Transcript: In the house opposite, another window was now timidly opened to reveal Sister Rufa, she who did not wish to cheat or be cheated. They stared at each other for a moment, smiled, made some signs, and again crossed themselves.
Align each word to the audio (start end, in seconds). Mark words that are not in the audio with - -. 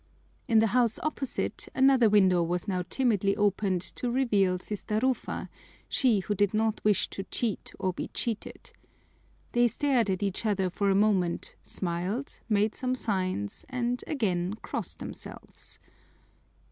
In 0.47 0.57
the 0.57 0.65
house 0.73 0.97
opposite, 1.03 1.67
another 1.75 2.09
window 2.09 2.41
was 2.41 2.67
now 2.67 2.81
timidly 2.89 3.37
opened 3.37 3.81
to 3.97 4.09
reveal 4.09 4.57
Sister 4.57 4.99
Rufa, 4.99 5.47
she 5.87 6.21
who 6.21 6.33
did 6.33 6.55
not 6.55 6.81
wish 6.83 7.07
to 7.11 7.21
cheat 7.25 7.71
or 7.77 7.93
be 7.93 8.07
cheated. 8.07 8.71
They 9.51 9.67
stared 9.67 10.09
at 10.09 10.23
each 10.23 10.43
other 10.43 10.71
for 10.71 10.89
a 10.89 10.95
moment, 10.95 11.53
smiled, 11.61 12.39
made 12.49 12.73
some 12.73 12.95
signs, 12.95 13.63
and 13.69 14.03
again 14.07 14.55
crossed 14.63 14.97
themselves. 14.97 15.77